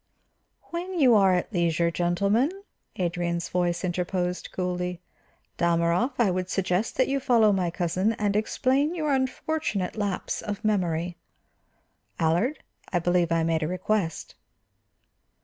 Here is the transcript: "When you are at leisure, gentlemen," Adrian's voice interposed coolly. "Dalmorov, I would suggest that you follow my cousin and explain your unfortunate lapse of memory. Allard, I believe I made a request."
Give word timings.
"When 0.71 0.99
you 0.99 1.13
are 1.13 1.35
at 1.35 1.53
leisure, 1.53 1.91
gentlemen," 1.91 2.49
Adrian's 2.95 3.49
voice 3.49 3.83
interposed 3.83 4.51
coolly. 4.51 4.99
"Dalmorov, 5.59 6.13
I 6.17 6.31
would 6.31 6.49
suggest 6.49 6.95
that 6.97 7.07
you 7.07 7.19
follow 7.19 7.51
my 7.51 7.69
cousin 7.69 8.13
and 8.13 8.35
explain 8.35 8.95
your 8.95 9.13
unfortunate 9.13 9.95
lapse 9.95 10.41
of 10.41 10.65
memory. 10.65 11.17
Allard, 12.19 12.63
I 12.91 12.97
believe 12.97 13.31
I 13.31 13.43
made 13.43 13.61
a 13.61 13.67
request." 13.67 14.33